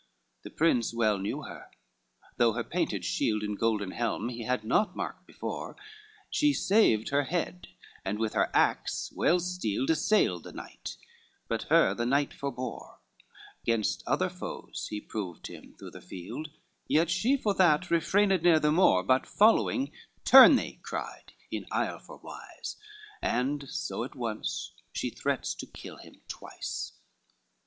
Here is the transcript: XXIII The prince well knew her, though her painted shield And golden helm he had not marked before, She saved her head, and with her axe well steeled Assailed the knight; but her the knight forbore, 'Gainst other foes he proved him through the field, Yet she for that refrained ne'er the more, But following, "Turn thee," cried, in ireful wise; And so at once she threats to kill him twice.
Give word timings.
XXIII 0.01 0.39
The 0.49 0.55
prince 0.57 0.93
well 0.95 1.19
knew 1.19 1.43
her, 1.43 1.69
though 2.37 2.53
her 2.53 2.63
painted 2.63 3.05
shield 3.05 3.43
And 3.43 3.55
golden 3.55 3.91
helm 3.91 4.29
he 4.29 4.45
had 4.45 4.63
not 4.63 4.95
marked 4.95 5.27
before, 5.27 5.75
She 6.31 6.53
saved 6.53 7.09
her 7.09 7.25
head, 7.25 7.67
and 8.03 8.17
with 8.17 8.33
her 8.33 8.49
axe 8.51 9.11
well 9.15 9.39
steeled 9.39 9.91
Assailed 9.91 10.43
the 10.45 10.53
knight; 10.53 10.97
but 11.47 11.67
her 11.69 11.93
the 11.93 12.07
knight 12.07 12.33
forbore, 12.33 12.97
'Gainst 13.63 14.01
other 14.07 14.27
foes 14.27 14.87
he 14.89 14.99
proved 14.99 15.45
him 15.45 15.75
through 15.77 15.91
the 15.91 16.01
field, 16.01 16.49
Yet 16.87 17.11
she 17.11 17.37
for 17.37 17.53
that 17.53 17.91
refrained 17.91 18.41
ne'er 18.41 18.57
the 18.57 18.71
more, 18.71 19.03
But 19.03 19.27
following, 19.27 19.91
"Turn 20.25 20.55
thee," 20.55 20.79
cried, 20.81 21.33
in 21.51 21.67
ireful 21.71 22.21
wise; 22.23 22.75
And 23.21 23.69
so 23.69 24.03
at 24.03 24.15
once 24.15 24.71
she 24.91 25.11
threats 25.11 25.53
to 25.53 25.67
kill 25.67 25.97
him 25.97 26.21
twice. 26.27 26.93